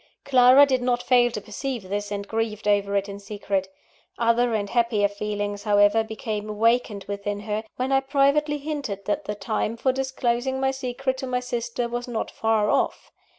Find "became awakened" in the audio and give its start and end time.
6.03-7.03